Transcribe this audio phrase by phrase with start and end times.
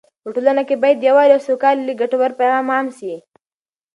[0.23, 3.13] په ټولنه کې باید د یووالي او سولې ګټور پیغام عام سي.